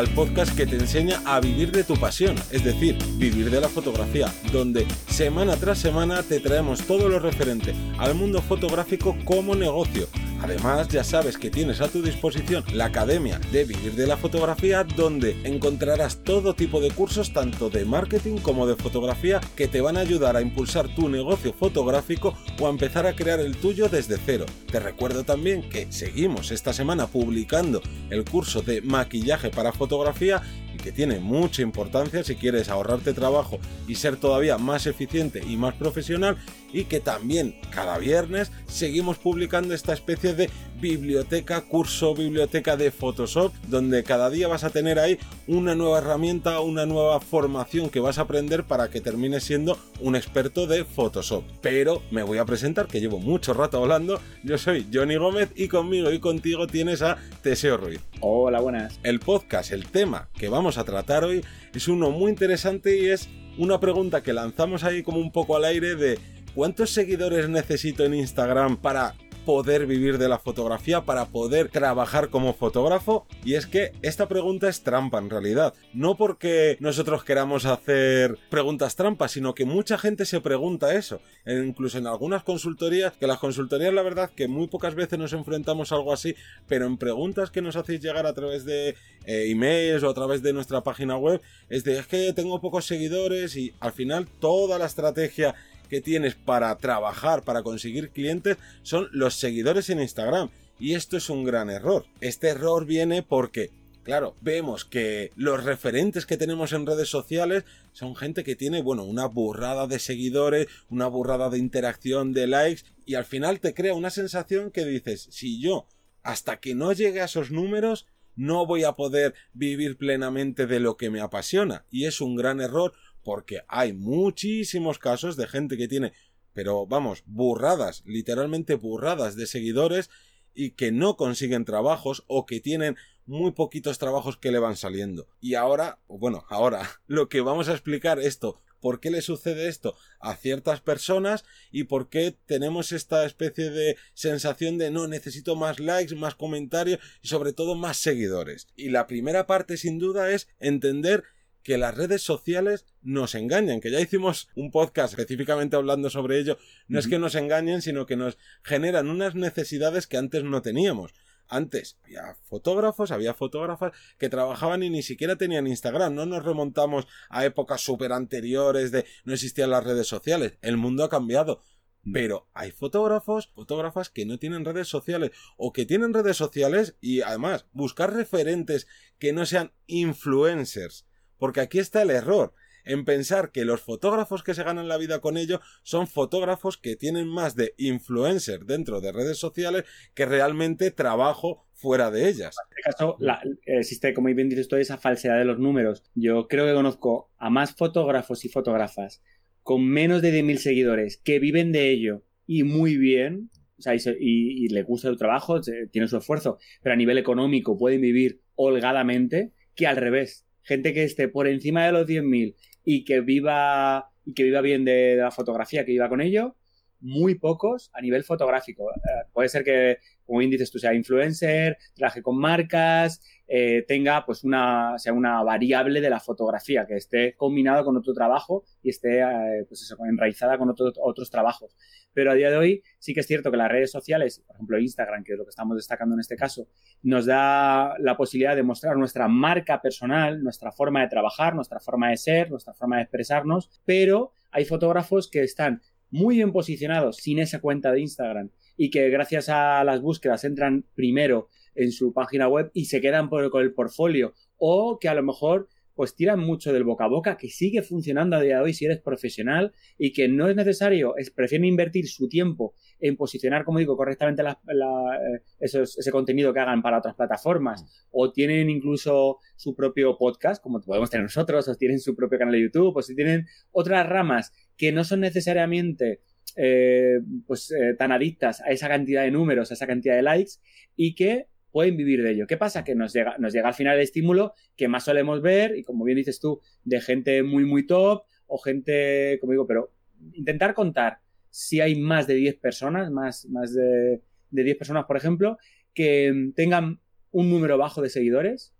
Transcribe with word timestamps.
al 0.00 0.08
podcast 0.08 0.56
que 0.56 0.66
te 0.66 0.76
enseña 0.76 1.20
a 1.26 1.40
vivir 1.40 1.72
de 1.72 1.84
tu 1.84 1.94
pasión, 1.94 2.34
es 2.50 2.64
decir, 2.64 2.96
vivir 3.18 3.50
de 3.50 3.60
la 3.60 3.68
fotografía, 3.68 4.32
donde 4.50 4.86
semana 5.10 5.56
tras 5.56 5.78
semana 5.78 6.22
te 6.22 6.40
traemos 6.40 6.80
todo 6.86 7.06
lo 7.10 7.18
referente 7.18 7.74
al 7.98 8.14
mundo 8.14 8.40
fotográfico 8.40 9.14
como 9.26 9.54
negocio. 9.54 10.08
Además, 10.42 10.88
ya 10.88 11.04
sabes 11.04 11.36
que 11.36 11.50
tienes 11.50 11.80
a 11.80 11.88
tu 11.88 12.02
disposición 12.02 12.64
la 12.72 12.86
Academia 12.86 13.38
de 13.52 13.64
Vivir 13.64 13.92
de 13.92 14.06
la 14.06 14.16
Fotografía, 14.16 14.84
donde 14.84 15.36
encontrarás 15.44 16.18
todo 16.24 16.54
tipo 16.54 16.80
de 16.80 16.90
cursos, 16.90 17.32
tanto 17.32 17.68
de 17.68 17.84
marketing 17.84 18.38
como 18.38 18.66
de 18.66 18.76
fotografía, 18.76 19.40
que 19.54 19.68
te 19.68 19.80
van 19.80 19.96
a 19.96 20.00
ayudar 20.00 20.36
a 20.36 20.40
impulsar 20.40 20.94
tu 20.94 21.08
negocio 21.08 21.52
fotográfico 21.52 22.34
o 22.58 22.66
a 22.66 22.70
empezar 22.70 23.06
a 23.06 23.14
crear 23.14 23.40
el 23.40 23.56
tuyo 23.56 23.88
desde 23.88 24.16
cero. 24.16 24.46
Te 24.70 24.80
recuerdo 24.80 25.24
también 25.24 25.68
que 25.68 25.92
seguimos 25.92 26.50
esta 26.50 26.72
semana 26.72 27.06
publicando 27.06 27.82
el 28.08 28.24
curso 28.24 28.62
de 28.62 28.80
maquillaje 28.80 29.50
para 29.50 29.72
fotografía 29.72 30.42
que 30.80 30.92
tiene 30.92 31.20
mucha 31.20 31.62
importancia 31.62 32.24
si 32.24 32.36
quieres 32.36 32.68
ahorrarte 32.68 33.12
trabajo 33.12 33.58
y 33.86 33.94
ser 33.94 34.16
todavía 34.16 34.58
más 34.58 34.86
eficiente 34.86 35.42
y 35.46 35.56
más 35.56 35.74
profesional 35.74 36.36
y 36.72 36.84
que 36.84 37.00
también 37.00 37.56
cada 37.70 37.98
viernes 37.98 38.50
seguimos 38.66 39.18
publicando 39.18 39.74
esta 39.74 39.92
especie 39.92 40.34
de 40.34 40.50
biblioteca, 40.80 41.60
curso, 41.62 42.14
biblioteca 42.14 42.76
de 42.76 42.90
Photoshop, 42.90 43.52
donde 43.68 44.02
cada 44.02 44.30
día 44.30 44.48
vas 44.48 44.64
a 44.64 44.70
tener 44.70 44.98
ahí 44.98 45.18
una 45.46 45.74
nueva 45.74 45.98
herramienta, 45.98 46.60
una 46.60 46.86
nueva 46.86 47.20
formación 47.20 47.90
que 47.90 48.00
vas 48.00 48.18
a 48.18 48.22
aprender 48.22 48.64
para 48.64 48.88
que 48.88 49.00
termines 49.00 49.44
siendo 49.44 49.78
un 50.00 50.16
experto 50.16 50.66
de 50.66 50.84
Photoshop. 50.84 51.44
Pero 51.60 52.02
me 52.10 52.22
voy 52.22 52.38
a 52.38 52.44
presentar, 52.44 52.86
que 52.86 53.00
llevo 53.00 53.18
mucho 53.18 53.52
rato 53.52 53.78
hablando. 53.78 54.20
Yo 54.42 54.58
soy 54.58 54.86
Johnny 54.92 55.16
Gómez 55.16 55.50
y 55.54 55.68
conmigo 55.68 56.10
y 56.10 56.18
contigo 56.18 56.66
tienes 56.66 57.02
a 57.02 57.18
Teseo 57.42 57.76
Ruiz. 57.76 58.00
Hola, 58.20 58.60
buenas. 58.60 58.98
El 59.02 59.20
podcast, 59.20 59.72
el 59.72 59.86
tema 59.86 60.28
que 60.38 60.48
vamos 60.48 60.78
a 60.78 60.84
tratar 60.84 61.24
hoy 61.24 61.44
es 61.74 61.88
uno 61.88 62.10
muy 62.10 62.30
interesante 62.30 62.98
y 62.98 63.08
es 63.08 63.28
una 63.58 63.80
pregunta 63.80 64.22
que 64.22 64.32
lanzamos 64.32 64.84
ahí 64.84 65.02
como 65.02 65.18
un 65.18 65.32
poco 65.32 65.56
al 65.56 65.64
aire 65.64 65.94
de 65.94 66.18
¿cuántos 66.54 66.90
seguidores 66.90 67.48
necesito 67.48 68.04
en 68.04 68.14
Instagram 68.14 68.76
para 68.76 69.14
poder 69.50 69.84
vivir 69.84 70.16
de 70.18 70.28
la 70.28 70.38
fotografía, 70.38 71.00
para 71.00 71.24
poder 71.24 71.70
trabajar 71.70 72.28
como 72.28 72.54
fotógrafo? 72.54 73.26
Y 73.44 73.54
es 73.54 73.66
que 73.66 73.90
esta 74.00 74.28
pregunta 74.28 74.68
es 74.68 74.84
trampa 74.84 75.18
en 75.18 75.28
realidad. 75.28 75.74
No 75.92 76.16
porque 76.16 76.76
nosotros 76.78 77.24
queramos 77.24 77.64
hacer 77.66 78.38
preguntas 78.48 78.94
trampas, 78.94 79.32
sino 79.32 79.52
que 79.52 79.64
mucha 79.64 79.98
gente 79.98 80.24
se 80.24 80.40
pregunta 80.40 80.94
eso. 80.94 81.20
E 81.44 81.56
incluso 81.56 81.98
en 81.98 82.06
algunas 82.06 82.44
consultorías, 82.44 83.14
que 83.14 83.26
las 83.26 83.40
consultorías 83.40 83.92
la 83.92 84.02
verdad 84.02 84.30
que 84.30 84.46
muy 84.46 84.68
pocas 84.68 84.94
veces 84.94 85.18
nos 85.18 85.32
enfrentamos 85.32 85.90
a 85.90 85.96
algo 85.96 86.12
así, 86.12 86.36
pero 86.68 86.86
en 86.86 86.96
preguntas 86.96 87.50
que 87.50 87.60
nos 87.60 87.74
hacéis 87.74 88.00
llegar 88.00 88.26
a 88.26 88.34
través 88.34 88.64
de 88.64 88.90
eh, 89.24 89.50
emails 89.50 90.04
o 90.04 90.10
a 90.10 90.14
través 90.14 90.44
de 90.44 90.52
nuestra 90.52 90.82
página 90.82 91.16
web, 91.16 91.42
es 91.68 91.82
de 91.82 91.98
es 91.98 92.06
que 92.06 92.32
tengo 92.34 92.60
pocos 92.60 92.84
seguidores 92.84 93.56
y 93.56 93.74
al 93.80 93.90
final 93.90 94.28
toda 94.38 94.78
la 94.78 94.86
estrategia 94.86 95.56
que 95.90 96.00
tienes 96.00 96.34
para 96.34 96.74
trabajar, 96.78 97.42
para 97.42 97.62
conseguir 97.62 98.10
clientes, 98.10 98.56
son 98.82 99.08
los 99.12 99.34
seguidores 99.34 99.90
en 99.90 100.00
Instagram. 100.00 100.48
Y 100.78 100.94
esto 100.94 101.18
es 101.18 101.28
un 101.28 101.44
gran 101.44 101.68
error. 101.68 102.06
Este 102.22 102.48
error 102.48 102.86
viene 102.86 103.22
porque 103.22 103.70
Claro, 104.02 104.34
vemos 104.40 104.86
que 104.86 105.30
los 105.36 105.62
referentes 105.62 106.24
que 106.24 106.38
tenemos 106.38 106.72
en 106.72 106.86
redes 106.86 107.08
sociales 107.08 107.64
son 107.92 108.16
gente 108.16 108.44
que 108.44 108.56
tiene, 108.56 108.80
bueno, 108.80 109.04
una 109.04 109.26
burrada 109.26 109.86
de 109.86 109.98
seguidores, 109.98 110.68
una 110.88 111.06
burrada 111.06 111.50
de 111.50 111.58
interacción, 111.58 112.32
de 112.32 112.46
likes, 112.46 112.84
y 113.04 113.14
al 113.14 113.26
final 113.26 113.60
te 113.60 113.74
crea 113.74 113.94
una 113.94 114.10
sensación 114.10 114.70
que 114.70 114.86
dices, 114.86 115.28
si 115.30 115.60
yo, 115.60 115.86
hasta 116.22 116.60
que 116.60 116.74
no 116.74 116.92
llegue 116.92 117.20
a 117.20 117.26
esos 117.26 117.50
números, 117.50 118.06
no 118.36 118.64
voy 118.64 118.84
a 118.84 118.92
poder 118.92 119.34
vivir 119.52 119.98
plenamente 119.98 120.66
de 120.66 120.80
lo 120.80 120.96
que 120.96 121.10
me 121.10 121.20
apasiona. 121.20 121.84
Y 121.90 122.06
es 122.06 122.22
un 122.22 122.36
gran 122.36 122.60
error 122.60 122.94
porque 123.22 123.62
hay 123.68 123.92
muchísimos 123.92 124.98
casos 124.98 125.36
de 125.36 125.46
gente 125.46 125.76
que 125.76 125.88
tiene, 125.88 126.12
pero 126.52 126.86
vamos, 126.86 127.22
burradas, 127.26 128.02
literalmente 128.06 128.74
burradas 128.74 129.36
de 129.36 129.46
seguidores 129.46 130.10
y 130.54 130.72
que 130.72 130.92
no 130.92 131.16
consiguen 131.16 131.64
trabajos 131.64 132.24
o 132.26 132.46
que 132.46 132.60
tienen 132.60 132.96
muy 133.26 133.52
poquitos 133.52 133.98
trabajos 133.98 134.36
que 134.36 134.50
le 134.50 134.58
van 134.58 134.76
saliendo. 134.76 135.28
Y 135.40 135.54
ahora, 135.54 136.00
bueno, 136.08 136.44
ahora 136.48 136.88
lo 137.06 137.28
que 137.28 137.40
vamos 137.40 137.68
a 137.68 137.72
explicar 137.72 138.18
esto, 138.18 138.60
por 138.80 139.00
qué 139.00 139.10
le 139.10 139.22
sucede 139.22 139.68
esto 139.68 139.94
a 140.20 140.34
ciertas 140.36 140.80
personas 140.80 141.44
y 141.70 141.84
por 141.84 142.08
qué 142.08 142.36
tenemos 142.46 142.92
esta 142.92 143.24
especie 143.26 143.70
de 143.70 143.96
sensación 144.14 144.78
de 144.78 144.90
no 144.90 145.06
necesito 145.06 145.54
más 145.54 145.78
likes, 145.78 146.14
más 146.14 146.34
comentarios 146.34 146.98
y 147.22 147.28
sobre 147.28 147.52
todo 147.52 147.74
más 147.74 147.98
seguidores. 147.98 148.68
Y 148.76 148.88
la 148.88 149.06
primera 149.06 149.46
parte 149.46 149.76
sin 149.76 149.98
duda 149.98 150.30
es 150.30 150.48
entender 150.58 151.24
que 151.62 151.78
las 151.78 151.94
redes 151.94 152.22
sociales 152.22 152.86
nos 153.02 153.34
engañan, 153.34 153.80
que 153.80 153.90
ya 153.90 154.00
hicimos 154.00 154.48
un 154.54 154.70
podcast 154.70 155.12
específicamente 155.12 155.76
hablando 155.76 156.10
sobre 156.10 156.38
ello, 156.38 156.58
no 156.88 156.98
es 156.98 157.08
que 157.08 157.18
nos 157.18 157.34
engañen, 157.34 157.82
sino 157.82 158.06
que 158.06 158.16
nos 158.16 158.38
generan 158.62 159.08
unas 159.08 159.34
necesidades 159.34 160.06
que 160.06 160.16
antes 160.16 160.44
no 160.44 160.62
teníamos. 160.62 161.12
Antes 161.48 161.98
había 162.04 162.36
fotógrafos, 162.44 163.10
había 163.10 163.34
fotógrafas 163.34 163.92
que 164.18 164.28
trabajaban 164.28 164.84
y 164.84 164.90
ni 164.90 165.02
siquiera 165.02 165.36
tenían 165.36 165.66
Instagram. 165.66 166.14
No 166.14 166.24
nos 166.24 166.44
remontamos 166.44 167.08
a 167.28 167.44
épocas 167.44 167.80
súper 167.80 168.12
anteriores 168.12 168.92
de 168.92 169.04
no 169.24 169.34
existían 169.34 169.70
las 169.70 169.82
redes 169.82 170.06
sociales. 170.06 170.58
El 170.62 170.76
mundo 170.76 171.02
ha 171.02 171.10
cambiado. 171.10 171.64
Mm. 172.04 172.12
Pero 172.12 172.48
hay 172.54 172.70
fotógrafos, 172.70 173.48
fotógrafas 173.48 174.10
que 174.10 174.26
no 174.26 174.38
tienen 174.38 174.64
redes 174.64 174.86
sociales 174.86 175.32
o 175.56 175.72
que 175.72 175.86
tienen 175.86 176.14
redes 176.14 176.36
sociales 176.36 176.96
y 177.00 177.22
además 177.22 177.66
buscar 177.72 178.14
referentes 178.14 178.86
que 179.18 179.32
no 179.32 179.44
sean 179.44 179.72
influencers 179.86 181.09
porque 181.40 181.60
aquí 181.60 181.80
está 181.80 182.02
el 182.02 182.10
error, 182.10 182.54
en 182.84 183.04
pensar 183.04 183.50
que 183.50 183.64
los 183.64 183.80
fotógrafos 183.80 184.42
que 184.42 184.54
se 184.54 184.62
ganan 184.62 184.88
la 184.88 184.96
vida 184.96 185.20
con 185.20 185.36
ello 185.36 185.60
son 185.82 186.06
fotógrafos 186.06 186.76
que 186.78 186.96
tienen 186.96 187.26
más 187.26 187.56
de 187.56 187.74
influencer 187.76 188.64
dentro 188.64 189.00
de 189.00 189.12
redes 189.12 189.38
sociales 189.38 189.84
que 190.14 190.26
realmente 190.26 190.90
trabajo 190.90 191.66
fuera 191.74 192.10
de 192.10 192.28
ellas. 192.28 192.54
En 192.56 192.78
este 192.78 192.90
caso, 192.90 193.16
existe, 193.64 194.14
como 194.14 194.32
bien 194.34 194.48
dices 194.48 194.68
tú, 194.68 194.76
esa 194.76 194.98
falsedad 194.98 195.38
de 195.38 195.44
los 195.44 195.58
números. 195.58 196.04
Yo 196.14 196.46
creo 196.48 196.66
que 196.66 196.74
conozco 196.74 197.30
a 197.38 197.50
más 197.50 197.74
fotógrafos 197.74 198.44
y 198.44 198.48
fotógrafas 198.48 199.22
con 199.62 199.86
menos 199.86 200.22
de 200.22 200.32
10.000 200.32 200.56
seguidores 200.56 201.16
que 201.18 201.38
viven 201.38 201.72
de 201.72 201.90
ello 201.90 202.22
y 202.46 202.64
muy 202.64 202.96
bien, 202.96 203.50
o 203.78 203.82
sea, 203.82 203.94
y, 203.94 204.00
y, 204.18 204.68
le 204.68 204.82
gusta 204.82 205.08
su 205.08 205.16
trabajo, 205.16 205.60
tiene 205.90 206.08
su 206.08 206.16
esfuerzo, 206.16 206.58
pero 206.82 206.94
a 206.94 206.96
nivel 206.96 207.18
económico 207.18 207.78
pueden 207.78 208.00
vivir 208.00 208.40
holgadamente, 208.56 209.52
que 209.74 209.86
al 209.86 209.96
revés, 209.96 210.46
gente 210.62 210.92
que 210.92 211.04
esté 211.04 211.28
por 211.28 211.48
encima 211.48 211.86
de 211.86 211.92
los 211.92 212.06
10.000 212.06 212.54
y 212.84 213.04
que 213.04 213.20
viva 213.20 214.10
y 214.24 214.34
que 214.34 214.44
viva 214.44 214.60
bien 214.60 214.84
de, 214.84 215.16
la 215.16 215.30
fotografía, 215.30 215.84
que 215.84 215.92
viva 215.92 216.08
con 216.08 216.20
ello, 216.20 216.56
muy 217.00 217.34
pocos 217.34 217.90
a 217.94 218.00
nivel 218.00 218.24
fotográfico. 218.24 218.90
Eh, 218.92 219.26
puede 219.32 219.48
ser 219.48 219.64
que, 219.64 219.98
como 220.30 220.38
bien 220.38 220.52
tú, 220.70 220.78
sea 220.78 220.94
influencer, 220.94 221.76
trabaje 221.92 222.22
con 222.22 222.38
marcas, 222.38 223.20
eh, 223.48 223.84
tenga 223.88 224.24
pues 224.24 224.44
una, 224.44 224.96
sea 224.96 225.12
una 225.12 225.42
variable 225.42 226.00
de 226.00 226.08
la 226.08 226.20
fotografía, 226.20 226.86
que 226.86 226.94
esté 226.94 227.34
combinado 227.34 227.84
con 227.84 227.96
otro 227.96 228.14
trabajo 228.14 228.62
y 228.80 228.90
esté 228.90 229.22
eh, 229.22 229.64
pues 229.66 229.82
eso, 229.82 229.96
enraizada 230.08 230.56
con 230.56 230.70
otros 230.70 231.30
trabajos. 231.32 231.76
Pero 232.12 232.30
a 232.30 232.34
día 232.34 232.48
de 232.48 232.56
hoy 232.56 232.82
sí 233.00 233.12
que 233.12 233.20
es 233.20 233.26
cierto 233.26 233.50
que 233.50 233.56
las 233.56 233.68
redes 233.68 233.90
sociales, 233.90 234.44
por 234.46 234.54
ejemplo 234.54 234.78
Instagram, 234.78 235.24
que 235.24 235.32
es 235.32 235.38
lo 235.38 235.44
que 235.44 235.50
estamos 235.50 235.76
destacando 235.76 236.14
en 236.14 236.20
este 236.20 236.36
caso, 236.36 236.68
nos 237.02 237.26
da 237.26 237.98
la 237.98 238.16
posibilidad 238.16 238.54
de 238.54 238.62
mostrar 238.62 238.96
nuestra 238.96 239.26
marca 239.26 239.82
personal, 239.82 240.44
nuestra 240.44 240.70
forma 240.70 241.00
de 241.00 241.08
trabajar, 241.08 241.56
nuestra 241.56 241.80
forma 241.80 242.10
de 242.10 242.18
ser, 242.18 242.52
nuestra 242.52 242.72
forma 242.72 242.98
de 242.98 243.02
expresarnos, 243.02 243.68
pero 243.84 244.30
hay 244.52 244.64
fotógrafos 244.64 245.28
que 245.28 245.42
están 245.42 245.82
muy 246.10 246.36
bien 246.36 246.52
posicionados 246.52 247.16
sin 247.16 247.40
esa 247.40 247.60
cuenta 247.60 247.90
de 247.90 248.00
Instagram 248.00 248.50
y 248.82 248.88
que 248.88 249.10
gracias 249.10 249.50
a 249.50 249.84
las 249.84 250.00
búsquedas 250.00 250.42
entran 250.44 250.86
primero 250.94 251.50
en 251.74 251.92
su 251.92 252.14
página 252.14 252.48
web 252.48 252.70
y 252.72 252.86
se 252.86 253.02
quedan 253.02 253.28
por, 253.28 253.50
con 253.50 253.60
el 253.62 253.74
portfolio. 253.74 254.32
O 254.56 254.98
que 254.98 255.10
a 255.10 255.14
lo 255.14 255.22
mejor 255.22 255.68
pues 255.94 256.14
tiran 256.14 256.40
mucho 256.40 256.72
del 256.72 256.84
boca 256.84 257.04
a 257.04 257.08
boca, 257.08 257.36
que 257.36 257.50
sigue 257.50 257.82
funcionando 257.82 258.36
a 258.36 258.40
día 258.40 258.56
de 258.56 258.62
hoy 258.62 258.72
si 258.72 258.86
eres 258.86 259.02
profesional 259.02 259.74
y 259.98 260.14
que 260.14 260.28
no 260.28 260.48
es 260.48 260.56
necesario, 260.56 261.14
es, 261.18 261.30
prefieren 261.30 261.66
invertir 261.66 262.08
su 262.08 262.26
tiempo 262.26 262.72
en 263.00 263.18
posicionar, 263.18 263.66
como 263.66 263.80
digo, 263.80 263.98
correctamente 263.98 264.42
eh, 264.42 265.42
ese 265.60 266.10
contenido 266.10 266.54
que 266.54 266.60
hagan 266.60 266.80
para 266.80 267.00
otras 267.00 267.16
plataformas, 267.16 267.84
o 268.10 268.32
tienen 268.32 268.70
incluso 268.70 269.40
su 269.56 269.74
propio 269.74 270.16
podcast, 270.16 270.62
como 270.62 270.80
podemos 270.80 271.10
tener 271.10 271.24
nosotros, 271.24 271.68
o 271.68 271.74
tienen 271.74 272.00
su 272.00 272.16
propio 272.16 272.38
canal 272.38 272.54
de 272.54 272.62
YouTube, 272.62 272.96
o 272.96 273.02
si 273.02 273.14
tienen 273.14 273.44
otras 273.70 274.08
ramas 274.08 274.54
que 274.78 274.92
no 274.92 275.04
son 275.04 275.20
necesariamente 275.20 276.22
eh, 276.56 277.20
pues 277.46 277.70
eh, 277.70 277.94
tan 277.98 278.12
adictas 278.12 278.60
a 278.60 278.70
esa 278.70 278.88
cantidad 278.88 279.22
de 279.22 279.30
números, 279.30 279.70
a 279.70 279.74
esa 279.74 279.86
cantidad 279.86 280.16
de 280.16 280.22
likes, 280.22 280.52
y 280.96 281.14
que 281.14 281.46
pueden 281.70 281.96
vivir 281.96 282.22
de 282.22 282.32
ello. 282.32 282.46
¿Qué 282.46 282.56
pasa? 282.56 282.84
Que 282.84 282.94
nos 282.94 283.12
llega, 283.12 283.36
nos 283.38 283.52
llega 283.52 283.68
al 283.68 283.74
final 283.74 283.96
el 283.96 284.02
estímulo 284.02 284.54
que 284.76 284.88
más 284.88 285.04
solemos 285.04 285.40
ver, 285.42 285.76
y 285.76 285.82
como 285.82 286.04
bien 286.04 286.16
dices 286.16 286.40
tú, 286.40 286.60
de 286.84 287.00
gente 287.00 287.42
muy, 287.42 287.64
muy 287.64 287.86
top, 287.86 288.24
o 288.46 288.58
gente, 288.58 289.38
como 289.40 289.52
digo, 289.52 289.66
pero 289.66 289.92
intentar 290.32 290.74
contar 290.74 291.18
si 291.50 291.80
hay 291.80 291.98
más 291.98 292.26
de 292.26 292.34
10 292.34 292.56
personas, 292.56 293.10
más, 293.10 293.46
más 293.46 293.74
de, 293.74 294.20
de 294.50 294.64
10 294.64 294.76
personas, 294.76 295.04
por 295.04 295.16
ejemplo, 295.16 295.58
que 295.94 296.52
tengan 296.54 297.00
un 297.32 297.50
número 297.50 297.78
bajo 297.78 298.02
de 298.02 298.08
seguidores, 298.08 298.74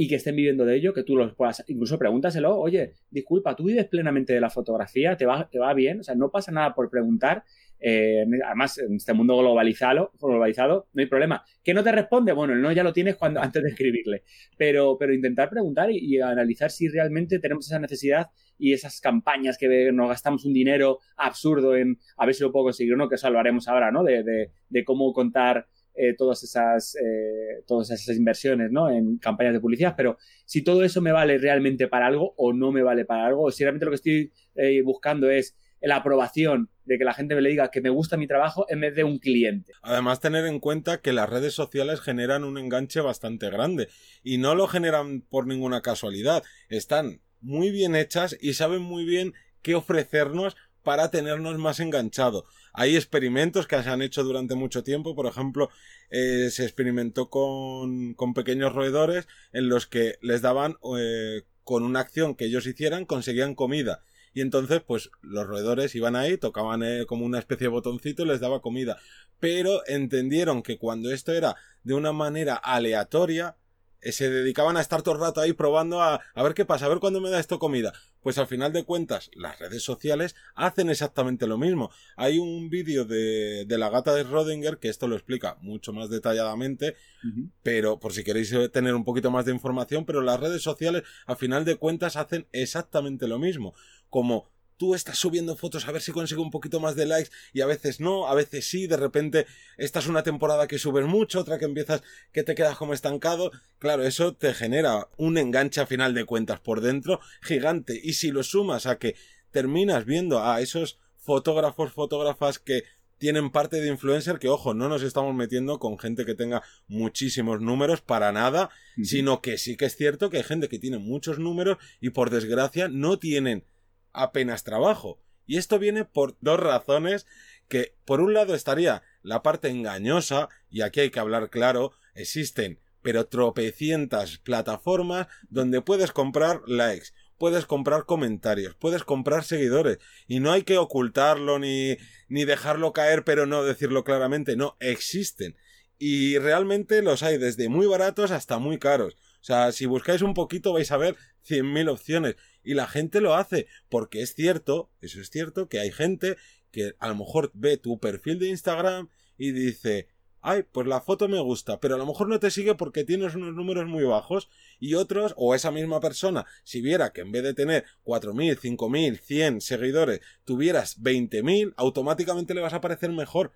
y 0.00 0.06
que 0.06 0.14
estén 0.14 0.36
viviendo 0.36 0.64
de 0.64 0.76
ello, 0.76 0.94
que 0.94 1.02
tú 1.02 1.16
los 1.16 1.34
puedas, 1.34 1.64
incluso 1.66 1.98
pregúntaselo, 1.98 2.56
oye, 2.56 2.92
disculpa, 3.10 3.56
¿tú 3.56 3.64
vives 3.64 3.84
plenamente 3.88 4.32
de 4.32 4.40
la 4.40 4.48
fotografía? 4.48 5.16
¿Te 5.16 5.26
va, 5.26 5.48
te 5.50 5.58
va 5.58 5.74
bien? 5.74 5.98
O 5.98 6.02
sea, 6.04 6.14
no 6.14 6.30
pasa 6.30 6.52
nada 6.52 6.72
por 6.72 6.88
preguntar. 6.88 7.42
Eh, 7.80 8.24
además, 8.46 8.78
en 8.78 8.94
este 8.94 9.12
mundo 9.12 9.36
globalizado, 9.36 10.12
globalizado, 10.20 10.86
no 10.92 11.00
hay 11.00 11.08
problema. 11.08 11.44
¿Que 11.64 11.74
no 11.74 11.82
te 11.82 11.90
responde? 11.90 12.30
Bueno, 12.30 12.54
el 12.54 12.62
no 12.62 12.70
ya 12.70 12.84
lo 12.84 12.92
tienes 12.92 13.16
cuando, 13.16 13.40
antes 13.42 13.60
de 13.60 13.70
escribirle. 13.70 14.22
Pero, 14.56 14.96
pero 14.96 15.12
intentar 15.12 15.50
preguntar 15.50 15.90
y, 15.90 16.20
analizar 16.20 16.70
si 16.70 16.86
realmente 16.86 17.40
tenemos 17.40 17.66
esa 17.66 17.80
necesidad 17.80 18.28
y 18.56 18.74
esas 18.74 19.00
campañas 19.00 19.58
que 19.58 19.90
nos 19.90 20.08
gastamos 20.08 20.44
un 20.44 20.52
dinero 20.52 21.00
absurdo 21.16 21.74
en 21.74 21.98
a 22.16 22.24
ver 22.24 22.36
si 22.36 22.44
lo 22.44 22.52
puedo 22.52 22.66
conseguir 22.66 22.94
o 22.94 22.96
no, 22.96 23.08
que 23.08 23.16
eso 23.16 23.28
lo 23.30 23.40
haremos 23.40 23.66
ahora, 23.66 23.90
¿no? 23.90 24.04
De, 24.04 24.22
de 24.68 24.84
cómo 24.84 25.12
contar 25.12 25.66
eh, 25.98 26.14
todas, 26.16 26.42
esas, 26.44 26.94
eh, 26.94 27.64
todas 27.66 27.90
esas 27.90 28.16
inversiones 28.16 28.70
¿no? 28.70 28.88
en 28.88 29.18
campañas 29.18 29.52
de 29.52 29.60
publicidad, 29.60 29.94
pero 29.96 30.16
si 30.44 30.62
todo 30.62 30.84
eso 30.84 31.00
me 31.00 31.10
vale 31.10 31.38
realmente 31.38 31.88
para 31.88 32.06
algo 32.06 32.34
o 32.36 32.52
no 32.52 32.70
me 32.70 32.82
vale 32.82 33.04
para 33.04 33.26
algo, 33.26 33.42
o 33.42 33.50
si 33.50 33.64
realmente 33.64 33.84
lo 33.84 33.90
que 33.90 33.96
estoy 33.96 34.32
eh, 34.54 34.80
buscando 34.82 35.28
es 35.28 35.56
la 35.80 35.96
aprobación 35.96 36.70
de 36.84 36.98
que 36.98 37.04
la 37.04 37.14
gente 37.14 37.34
me 37.34 37.40
le 37.40 37.50
diga 37.50 37.70
que 37.70 37.80
me 37.80 37.90
gusta 37.90 38.16
mi 38.16 38.26
trabajo 38.26 38.66
en 38.68 38.80
vez 38.80 38.94
de 38.94 39.04
un 39.04 39.18
cliente. 39.18 39.72
Además, 39.82 40.20
tener 40.20 40.46
en 40.46 40.60
cuenta 40.60 41.00
que 41.00 41.12
las 41.12 41.28
redes 41.28 41.54
sociales 41.54 42.00
generan 42.00 42.44
un 42.44 42.58
enganche 42.58 43.00
bastante 43.00 43.50
grande 43.50 43.88
y 44.22 44.38
no 44.38 44.54
lo 44.54 44.66
generan 44.66 45.20
por 45.20 45.46
ninguna 45.46 45.82
casualidad. 45.82 46.42
Están 46.68 47.20
muy 47.40 47.70
bien 47.70 47.94
hechas 47.94 48.36
y 48.40 48.54
saben 48.54 48.82
muy 48.82 49.04
bien 49.04 49.34
qué 49.62 49.74
ofrecernos 49.74 50.56
para 50.88 51.10
tenernos 51.10 51.58
más 51.58 51.80
enganchado. 51.80 52.46
Hay 52.72 52.96
experimentos 52.96 53.66
que 53.66 53.82
se 53.82 53.90
han 53.90 54.00
hecho 54.00 54.24
durante 54.24 54.54
mucho 54.54 54.82
tiempo, 54.82 55.14
por 55.14 55.26
ejemplo, 55.26 55.68
eh, 56.08 56.48
se 56.50 56.62
experimentó 56.62 57.28
con, 57.28 58.14
con, 58.14 58.32
pequeños 58.32 58.74
roedores 58.74 59.28
en 59.52 59.68
los 59.68 59.86
que 59.86 60.16
les 60.22 60.40
daban 60.40 60.78
eh, 60.98 61.42
con 61.62 61.82
una 61.82 62.00
acción 62.00 62.34
que 62.34 62.46
ellos 62.46 62.66
hicieran 62.66 63.04
conseguían 63.04 63.54
comida 63.54 64.02
y 64.32 64.40
entonces 64.40 64.80
pues 64.80 65.10
los 65.20 65.46
roedores 65.46 65.94
iban 65.94 66.16
ahí, 66.16 66.38
tocaban 66.38 66.82
eh, 66.82 67.04
como 67.06 67.26
una 67.26 67.38
especie 67.38 67.66
de 67.66 67.72
botoncito 67.72 68.22
y 68.22 68.28
les 68.28 68.40
daba 68.40 68.62
comida, 68.62 68.96
pero 69.38 69.86
entendieron 69.88 70.62
que 70.62 70.78
cuando 70.78 71.12
esto 71.12 71.34
era 71.34 71.56
de 71.82 71.92
una 71.92 72.12
manera 72.12 72.54
aleatoria, 72.54 73.56
se 74.02 74.30
dedicaban 74.30 74.76
a 74.76 74.80
estar 74.80 75.02
todo 75.02 75.14
el 75.14 75.20
rato 75.20 75.40
ahí 75.40 75.52
probando 75.52 76.00
a, 76.02 76.20
a 76.34 76.42
ver 76.42 76.54
qué 76.54 76.64
pasa, 76.64 76.86
a 76.86 76.88
ver 76.88 76.98
cuándo 76.98 77.20
me 77.20 77.30
da 77.30 77.40
esto 77.40 77.58
comida. 77.58 77.92
Pues 78.20 78.38
al 78.38 78.46
final 78.46 78.72
de 78.72 78.84
cuentas, 78.84 79.30
las 79.34 79.58
redes 79.58 79.82
sociales 79.82 80.34
hacen 80.54 80.90
exactamente 80.90 81.46
lo 81.46 81.56
mismo. 81.56 81.90
Hay 82.16 82.38
un 82.38 82.68
vídeo 82.68 83.04
de, 83.04 83.64
de 83.64 83.78
la 83.78 83.88
gata 83.90 84.14
de 84.14 84.24
Rodinger 84.24 84.78
que 84.78 84.88
esto 84.88 85.08
lo 85.08 85.14
explica 85.16 85.56
mucho 85.60 85.92
más 85.92 86.10
detalladamente, 86.10 86.96
uh 87.24 87.26
-huh. 87.26 87.50
pero 87.62 87.98
por 87.98 88.12
si 88.12 88.24
queréis 88.24 88.54
tener 88.72 88.94
un 88.94 89.04
poquito 89.04 89.30
más 89.30 89.44
de 89.44 89.52
información, 89.52 90.04
pero 90.04 90.20
las 90.20 90.40
redes 90.40 90.62
sociales 90.62 91.04
al 91.26 91.36
final 91.36 91.64
de 91.64 91.76
cuentas 91.76 92.16
hacen 92.16 92.46
exactamente 92.52 93.28
lo 93.28 93.38
mismo. 93.38 93.74
Como 94.10 94.48
tú 94.78 94.94
estás 94.94 95.18
subiendo 95.18 95.56
fotos 95.56 95.86
a 95.86 95.92
ver 95.92 96.00
si 96.00 96.12
consigo 96.12 96.42
un 96.42 96.50
poquito 96.50 96.80
más 96.80 96.96
de 96.96 97.04
likes 97.04 97.30
y 97.52 97.60
a 97.60 97.66
veces 97.66 98.00
no, 98.00 98.28
a 98.28 98.34
veces 98.34 98.66
sí, 98.66 98.86
de 98.86 98.96
repente 98.96 99.46
esta 99.76 99.98
es 99.98 100.06
una 100.06 100.22
temporada 100.22 100.66
que 100.66 100.78
subes 100.78 101.04
mucho, 101.04 101.40
otra 101.40 101.58
que 101.58 101.66
empiezas 101.66 102.02
que 102.32 102.44
te 102.44 102.54
quedas 102.54 102.76
como 102.76 102.94
estancado, 102.94 103.50
claro, 103.78 104.04
eso 104.04 104.34
te 104.34 104.54
genera 104.54 105.08
un 105.16 105.36
enganche 105.36 105.80
a 105.80 105.86
final 105.86 106.14
de 106.14 106.24
cuentas 106.24 106.60
por 106.60 106.80
dentro 106.80 107.20
gigante. 107.42 108.00
Y 108.02 108.14
si 108.14 108.30
lo 108.30 108.42
sumas 108.42 108.86
a 108.86 108.98
que 108.98 109.16
terminas 109.50 110.04
viendo 110.04 110.42
a 110.42 110.60
esos 110.60 110.98
fotógrafos, 111.18 111.92
fotógrafas 111.92 112.58
que 112.58 112.84
tienen 113.18 113.50
parte 113.50 113.80
de 113.80 113.88
influencer 113.88 114.38
que, 114.38 114.48
ojo, 114.48 114.74
no 114.74 114.88
nos 114.88 115.02
estamos 115.02 115.34
metiendo 115.34 115.78
con 115.78 115.98
gente 115.98 116.24
que 116.24 116.34
tenga 116.34 116.62
muchísimos 116.86 117.60
números 117.60 118.00
para 118.00 118.30
nada, 118.32 118.70
sino 119.02 119.42
que 119.42 119.58
sí 119.58 119.76
que 119.76 119.86
es 119.86 119.96
cierto 119.96 120.30
que 120.30 120.38
hay 120.38 120.44
gente 120.44 120.68
que 120.68 120.78
tiene 120.78 120.98
muchos 120.98 121.40
números 121.40 121.78
y 122.00 122.10
por 122.10 122.30
desgracia 122.30 122.88
no 122.88 123.18
tienen 123.18 123.64
apenas 124.12 124.64
trabajo. 124.64 125.20
Y 125.46 125.56
esto 125.56 125.78
viene 125.78 126.04
por 126.04 126.36
dos 126.40 126.60
razones 126.60 127.26
que 127.68 127.94
por 128.04 128.20
un 128.20 128.34
lado 128.34 128.54
estaría 128.54 129.02
la 129.22 129.42
parte 129.42 129.68
engañosa, 129.68 130.48
y 130.70 130.82
aquí 130.82 131.00
hay 131.00 131.10
que 131.10 131.20
hablar 131.20 131.50
claro, 131.50 131.92
existen 132.14 132.80
pero 133.02 133.26
tropecientas 133.26 134.38
plataformas 134.38 135.28
donde 135.48 135.80
puedes 135.80 136.12
comprar 136.12 136.62
likes, 136.66 137.08
puedes 137.38 137.64
comprar 137.64 138.04
comentarios, 138.04 138.74
puedes 138.74 139.04
comprar 139.04 139.44
seguidores, 139.44 139.98
y 140.26 140.40
no 140.40 140.52
hay 140.52 140.62
que 140.62 140.78
ocultarlo 140.78 141.58
ni, 141.58 141.96
ni 142.28 142.44
dejarlo 142.44 142.92
caer 142.92 143.24
pero 143.24 143.46
no 143.46 143.64
decirlo 143.64 144.04
claramente, 144.04 144.56
no, 144.56 144.76
existen. 144.80 145.56
Y 145.98 146.38
realmente 146.38 147.02
los 147.02 147.22
hay 147.22 147.38
desde 147.38 147.68
muy 147.68 147.86
baratos 147.86 148.30
hasta 148.30 148.58
muy 148.58 148.78
caros. 148.78 149.16
O 149.48 149.50
sea, 149.50 149.72
si 149.72 149.86
buscáis 149.86 150.20
un 150.20 150.34
poquito 150.34 150.74
vais 150.74 150.92
a 150.92 150.98
ver 150.98 151.16
100.000 151.48 151.88
opciones. 151.88 152.36
Y 152.62 152.74
la 152.74 152.86
gente 152.86 153.22
lo 153.22 153.34
hace, 153.34 153.66
porque 153.88 154.20
es 154.20 154.34
cierto, 154.34 154.90
eso 155.00 155.22
es 155.22 155.30
cierto, 155.30 155.70
que 155.70 155.78
hay 155.78 155.90
gente 155.90 156.36
que 156.70 156.94
a 156.98 157.08
lo 157.08 157.14
mejor 157.14 157.50
ve 157.54 157.78
tu 157.78 157.98
perfil 157.98 158.38
de 158.38 158.50
Instagram 158.50 159.08
y 159.38 159.52
dice, 159.52 160.08
ay, 160.42 160.64
pues 160.70 160.86
la 160.86 161.00
foto 161.00 161.28
me 161.28 161.40
gusta, 161.40 161.80
pero 161.80 161.94
a 161.94 161.98
lo 161.98 162.04
mejor 162.04 162.28
no 162.28 162.38
te 162.38 162.50
sigue 162.50 162.74
porque 162.74 163.04
tienes 163.04 163.36
unos 163.36 163.54
números 163.54 163.86
muy 163.86 164.04
bajos 164.04 164.50
y 164.80 164.92
otros, 164.96 165.32
o 165.38 165.54
esa 165.54 165.70
misma 165.70 165.98
persona, 165.98 166.44
si 166.62 166.82
viera 166.82 167.14
que 167.14 167.22
en 167.22 167.32
vez 167.32 167.42
de 167.42 167.54
tener 167.54 167.86
4.000, 168.04 168.58
5.000, 168.58 169.18
100 169.18 169.60
seguidores, 169.62 170.20
tuvieras 170.44 171.00
20.000, 171.00 171.72
automáticamente 171.78 172.52
le 172.52 172.60
vas 172.60 172.74
a 172.74 172.82
parecer 172.82 173.12
mejor. 173.12 173.52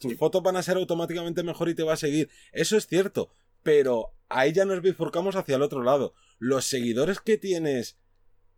Tus 0.00 0.16
fotos 0.16 0.42
van 0.42 0.56
a 0.56 0.62
ser 0.62 0.76
automáticamente 0.76 1.42
mejor 1.42 1.70
y 1.70 1.74
te 1.74 1.82
va 1.82 1.94
a 1.94 1.96
seguir. 1.96 2.28
Eso 2.52 2.76
es 2.76 2.86
cierto, 2.88 3.30
pero 3.64 4.14
ahí 4.28 4.52
ya 4.52 4.64
nos 4.64 4.80
bifurcamos 4.80 5.34
hacia 5.34 5.56
el 5.56 5.62
otro 5.62 5.82
lado. 5.82 6.14
Los 6.38 6.66
seguidores 6.66 7.18
que 7.18 7.38
tienes 7.38 7.98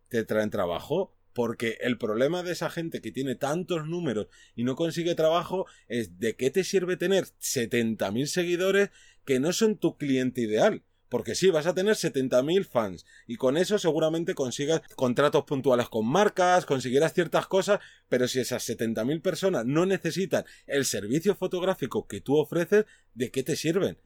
te 0.09 0.23
traen 0.23 0.51
trabajo. 0.51 1.15
Porque 1.33 1.77
el 1.81 1.99
problema 1.99 2.41
de 2.41 2.51
esa 2.51 2.71
gente 2.71 2.99
que 2.99 3.11
tiene 3.11 3.35
tantos 3.35 3.85
números 3.85 4.25
y 4.55 4.63
no 4.63 4.75
consigue 4.75 5.13
trabajo 5.13 5.67
es 5.87 6.17
de 6.17 6.35
qué 6.35 6.49
te 6.49 6.63
sirve 6.63 6.97
tener 6.97 7.25
70.000 7.25 8.25
seguidores 8.25 8.89
que 9.23 9.39
no 9.39 9.53
son 9.53 9.77
tu 9.77 9.97
cliente 9.97 10.41
ideal. 10.41 10.81
Porque 11.09 11.35
sí, 11.35 11.51
vas 11.51 11.67
a 11.67 11.75
tener 11.75 11.93
70.000 11.93 12.65
fans 12.65 13.05
y 13.27 13.35
con 13.35 13.55
eso 13.55 13.77
seguramente 13.77 14.33
consigas 14.33 14.81
contratos 14.95 15.43
puntuales 15.43 15.89
con 15.89 16.07
marcas, 16.07 16.65
conseguirás 16.65 17.13
ciertas 17.13 17.45
cosas, 17.45 17.81
pero 18.09 18.27
si 18.27 18.39
esas 18.39 18.67
70.000 18.67 19.21
personas 19.21 19.63
no 19.63 19.85
necesitan 19.85 20.43
el 20.65 20.85
servicio 20.85 21.35
fotográfico 21.35 22.07
que 22.07 22.19
tú 22.19 22.35
ofreces, 22.35 22.85
¿de 23.13 23.29
qué 23.29 23.43
te 23.43 23.55
sirven? 23.55 23.99